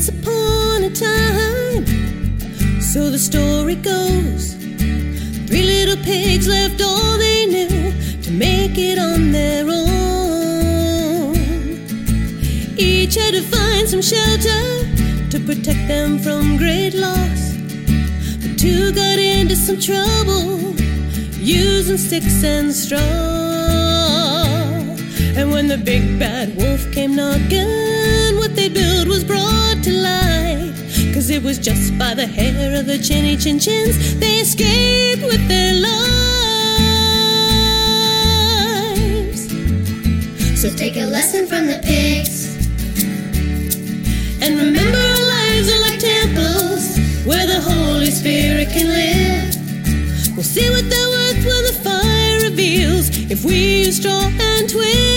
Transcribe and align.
Once 0.00 0.08
upon 0.08 0.82
a 0.84 0.88
time, 0.88 1.84
so 2.80 3.10
the 3.10 3.18
story 3.18 3.74
goes. 3.74 4.54
Three 5.46 5.62
little 5.62 6.02
pigs 6.02 6.48
left 6.48 6.80
all 6.80 7.18
they 7.18 7.44
knew 7.44 7.92
to 8.22 8.30
make 8.30 8.78
it 8.78 8.98
on 8.98 9.30
their 9.30 9.66
own. 9.68 11.34
Each 12.78 13.14
had 13.14 13.34
to 13.34 13.42
find 13.42 13.86
some 13.86 14.00
shelter 14.00 14.86
to 15.32 15.38
protect 15.44 15.86
them 15.86 16.18
from 16.18 16.56
great 16.56 16.94
loss. 16.94 17.56
But 18.40 18.58
two 18.58 18.94
got 18.94 19.18
into 19.18 19.54
some 19.54 19.78
trouble 19.78 20.74
using 21.36 21.98
sticks 21.98 22.42
and 22.42 22.72
straw. 22.72 23.00
And 25.36 25.52
when 25.52 25.68
the 25.68 25.76
big 25.76 26.18
bad 26.18 26.56
wolf 26.56 26.90
came 26.90 27.14
knocking, 27.14 28.19
was 29.10 29.24
brought 29.24 29.82
to 29.82 29.92
light. 29.92 30.72
Cause 31.12 31.30
it 31.30 31.42
was 31.42 31.58
just 31.58 31.98
by 31.98 32.14
the 32.14 32.26
hair 32.26 32.78
of 32.78 32.86
the 32.86 32.98
chinny 32.98 33.36
chin 33.36 33.58
chins 33.58 34.18
they 34.20 34.36
escaped 34.36 35.22
with 35.22 35.46
their 35.48 35.74
lives. 35.74 35.90
So 40.60 40.70
take 40.76 40.96
a 40.96 41.06
lesson 41.06 41.46
from 41.46 41.66
the 41.66 41.80
pigs. 41.82 42.56
And 44.42 44.58
remember 44.58 44.98
our 44.98 45.24
lives 45.36 45.68
are 45.72 45.80
like 45.80 45.98
temples 45.98 46.96
where 47.26 47.46
the 47.46 47.60
Holy 47.60 48.10
Spirit 48.10 48.68
can 48.68 48.86
live. 48.88 49.56
We'll 50.36 50.44
see 50.44 50.70
what 50.70 50.88
they're 50.88 51.08
worth 51.08 51.44
when 51.44 51.64
the 51.64 51.72
fire 51.84 52.40
reveals 52.48 53.08
if 53.30 53.44
we 53.44 53.84
use 53.84 53.96
straw 53.96 54.30
and 54.40 54.68
twigs. 54.70 55.09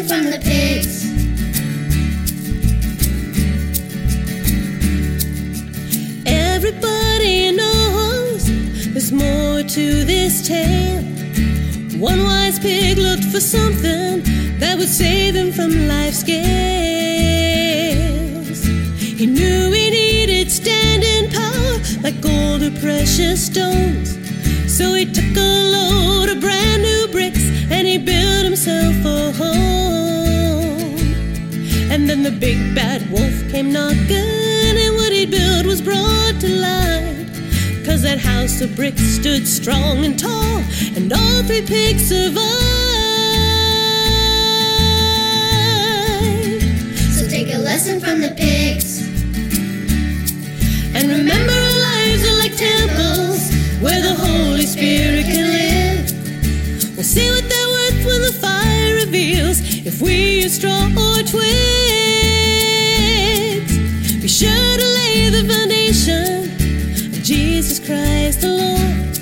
From 0.00 0.24
the 0.30 0.38
pigs. 0.38 1.04
Everybody 6.24 7.52
knows 7.54 8.46
there's 8.92 9.12
more 9.12 9.62
to 9.62 10.04
this 10.04 10.48
tale. 10.48 11.02
One 12.00 12.22
wise 12.24 12.58
pig 12.58 12.96
looked 12.96 13.24
for 13.24 13.40
something 13.40 14.22
that 14.60 14.78
would 14.78 14.88
save 14.88 15.34
him 15.34 15.52
from 15.52 15.86
life's 15.86 16.22
gales. 16.22 16.42
He 18.96 19.26
knew 19.26 19.70
he 19.72 19.90
needed 19.90 20.50
standing 20.50 21.30
power 21.30 21.78
like 22.02 22.18
gold 22.22 22.62
or 22.62 22.70
precious 22.80 23.44
stones. 23.44 24.16
So 24.74 24.94
he 24.94 25.04
took 25.04 25.36
a 25.36 25.70
load 25.74 26.30
of 26.30 26.40
brand 26.40 26.82
new 26.82 27.08
bricks 27.08 27.44
and 27.70 27.86
he 27.86 27.98
built 27.98 28.44
himself 28.44 28.91
the 32.22 32.30
big 32.30 32.74
bad 32.74 33.10
wolf 33.10 33.50
came 33.50 33.72
knocking, 33.72 34.76
and 34.78 34.94
what 34.94 35.12
he'd 35.12 35.30
built 35.30 35.66
was 35.66 35.82
brought 35.82 36.34
to 36.40 36.48
light. 36.48 37.26
Cause 37.84 38.02
that 38.02 38.18
house 38.18 38.60
of 38.60 38.76
bricks 38.76 39.02
stood 39.02 39.46
strong 39.46 40.04
and 40.04 40.16
tall, 40.18 40.62
and 40.94 41.12
all 41.12 41.42
three 41.42 41.62
pigs 41.62 42.06
survived. 42.08 42.42
So 47.16 47.26
take 47.28 47.52
a 47.52 47.58
lesson 47.58 47.98
from 47.98 48.20
the 48.20 48.32
pigs. 48.36 49.02
And 50.94 51.08
remember, 51.08 51.52
our 51.52 51.78
lives 51.90 52.22
are 52.28 52.38
like 52.38 52.54
temples 52.56 53.50
where 53.82 54.00
the 54.00 54.14
Holy 54.14 54.66
Spirit 54.66 55.24
can 55.24 55.46
live. 55.50 56.06
We'll 56.94 57.02
see 57.04 57.30
what 57.30 57.48
they're 57.48 57.68
worth 57.68 58.04
when 58.06 58.22
the 58.22 58.32
fire 58.40 58.61
reveals 59.12 59.60
if 59.86 60.00
we 60.00 60.40
use 60.40 60.54
straw 60.54 60.86
or 60.86 61.22
twigs. 61.22 61.42
Be 64.22 64.28
sure 64.28 64.76
to 64.82 64.86
lay 65.00 65.28
the 65.28 65.44
foundation 65.52 66.48
of 67.12 67.22
Jesus 67.22 67.78
Christ 67.78 68.40
the 68.40 68.48
Lord. 68.48 69.12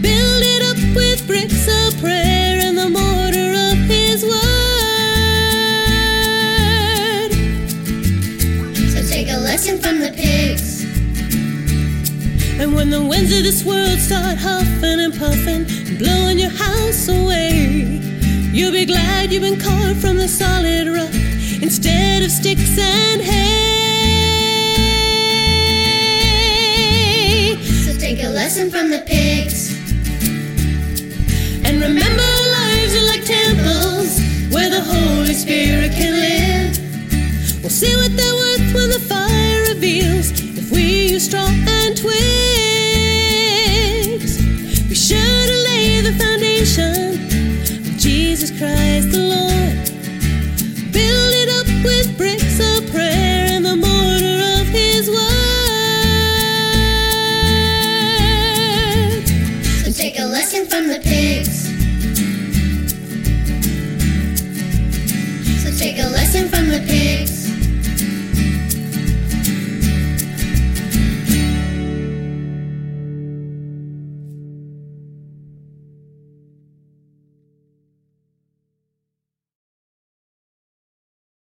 Build 0.00 0.42
it 0.46 0.62
up 0.70 0.78
with 0.94 1.26
bricks 1.26 1.66
of 1.66 1.98
prayer 2.00 2.60
and 2.66 2.78
the 2.78 2.88
mortar 2.88 3.50
of 3.68 3.78
His 3.90 4.22
Word. 4.22 4.34
So 8.92 9.02
take 9.12 9.28
a 9.28 9.38
lesson 9.38 9.78
from 9.78 9.98
the 9.98 10.12
pigs. 10.14 10.84
And 12.60 12.76
when 12.76 12.90
the 12.90 13.04
winds 13.04 13.36
of 13.36 13.42
this 13.42 13.64
world 13.64 13.98
start 13.98 14.38
huffing 14.38 15.00
and 15.00 15.12
puffing 15.12 15.66
and 15.88 15.98
blowing 15.98 16.38
your 16.38 16.50
You've 19.34 19.42
been 19.42 19.58
carved 19.58 20.00
from 20.00 20.16
the 20.16 20.28
solid 20.28 20.86
rock 20.86 21.12
instead 21.60 22.22
of 22.22 22.30
sticks 22.30 22.78
and 22.78 23.20
hay. 23.20 23.56
So 27.82 27.98
take 27.98 28.22
a 28.22 28.28
lesson 28.28 28.70
from 28.70 28.90
the 28.90 29.00
pigs. 29.04 29.72
And 31.66 31.82
remember, 31.82 32.22
lives 32.22 32.94
are 32.94 33.06
like 33.08 33.24
temples 33.24 34.20
where 34.54 34.70
the 34.70 34.80
Holy 34.80 35.34
Spirit 35.34 35.90
can 35.90 36.12
live. 36.12 36.78
We'll 37.60 37.70
see 37.70 37.96
what 37.96 38.16
they're 38.16 38.34
worth 38.36 38.72
when 38.72 38.90
the 38.90 39.00
fire 39.00 39.64
reveals 39.74 40.30
if 40.30 40.70
we 40.70 41.08
use 41.08 41.24
straw 41.24 41.48
and 41.48 41.96
twigs. 41.96 42.14
Be 44.88 44.94
sure 44.94 45.18
to 45.18 45.56
lay 45.70 46.02
the 46.02 46.12
foundation 46.22 47.18
of 47.84 47.98
Jesus 47.98 48.52
Christ 48.56 49.23
Take 60.04 60.20
a 60.20 60.26
lesson 60.26 60.66
from 60.66 60.88
the 60.88 61.00
pigs. 61.00 61.73